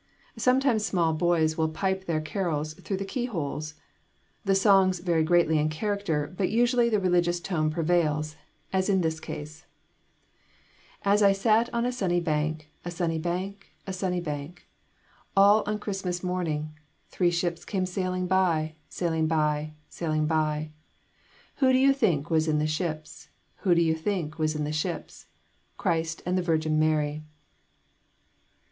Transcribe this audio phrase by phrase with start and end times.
[0.35, 3.75] Sometimes small boys will pipe their carols through the key holes.
[4.43, 8.35] The songs vary greatly in character, but usually the religious tone prevails,
[8.73, 9.67] as in this case:
[11.05, 14.65] As I sat on a sunny bank, a sunny bank, a sunny bank,
[15.37, 16.73] All on a Christmas morning,
[17.09, 20.71] Three ships came sailing by, sailing by, sailing by.
[21.57, 23.29] Who do you think was in the ships?
[23.57, 25.27] Who do you think was in the ships?
[25.77, 27.21] Christ and the Virgin Mary.